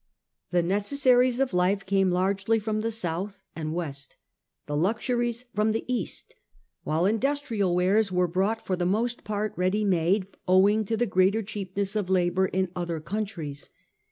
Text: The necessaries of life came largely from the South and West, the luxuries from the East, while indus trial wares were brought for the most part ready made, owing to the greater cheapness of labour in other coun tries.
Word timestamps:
The 0.49 0.63
necessaries 0.63 1.39
of 1.39 1.53
life 1.53 1.85
came 1.85 2.09
largely 2.09 2.57
from 2.57 2.81
the 2.81 2.89
South 2.89 3.39
and 3.55 3.71
West, 3.75 4.15
the 4.65 4.75
luxuries 4.75 5.45
from 5.53 5.73
the 5.73 5.85
East, 5.87 6.33
while 6.83 7.05
indus 7.05 7.39
trial 7.41 7.75
wares 7.75 8.11
were 8.11 8.27
brought 8.27 8.65
for 8.65 8.75
the 8.75 8.83
most 8.87 9.23
part 9.23 9.53
ready 9.55 9.85
made, 9.85 10.25
owing 10.47 10.85
to 10.85 10.97
the 10.97 11.05
greater 11.05 11.43
cheapness 11.43 11.95
of 11.95 12.09
labour 12.09 12.47
in 12.47 12.69
other 12.75 12.99
coun 12.99 13.25
tries. 13.25 13.69